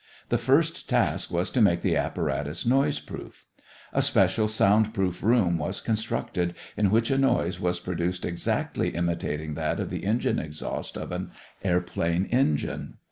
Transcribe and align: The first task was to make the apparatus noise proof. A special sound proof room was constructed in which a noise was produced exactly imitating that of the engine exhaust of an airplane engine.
The 0.29 0.39
first 0.39 0.89
task 0.89 1.29
was 1.29 1.51
to 1.51 1.61
make 1.61 1.81
the 1.83 1.95
apparatus 1.95 2.65
noise 2.65 2.97
proof. 2.99 3.45
A 3.93 4.01
special 4.01 4.47
sound 4.47 4.95
proof 4.95 5.21
room 5.21 5.59
was 5.59 5.79
constructed 5.79 6.55
in 6.75 6.89
which 6.89 7.11
a 7.11 7.19
noise 7.19 7.59
was 7.59 7.79
produced 7.79 8.25
exactly 8.25 8.95
imitating 8.95 9.53
that 9.53 9.79
of 9.79 9.91
the 9.91 10.03
engine 10.03 10.39
exhaust 10.39 10.97
of 10.97 11.11
an 11.11 11.29
airplane 11.63 12.25
engine. 12.25 12.95